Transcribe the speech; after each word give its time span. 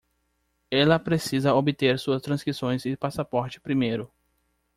Ela 0.71 0.97
precisa 0.97 1.53
obter 1.53 1.99
suas 1.99 2.23
transcrições 2.23 2.83
e 2.87 2.97
passaporte 2.97 3.61
primeiro. 3.61 4.11